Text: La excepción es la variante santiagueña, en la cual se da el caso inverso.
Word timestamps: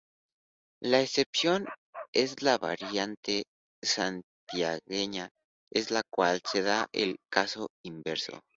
La 0.81 0.99
excepción 1.03 1.67
es 2.11 2.41
la 2.41 2.57
variante 2.57 3.43
santiagueña, 3.83 5.29
en 5.71 5.85
la 5.91 6.01
cual 6.11 6.41
se 6.43 6.63
da 6.63 6.87
el 6.91 7.17
caso 7.31 7.67
inverso. 7.85 8.39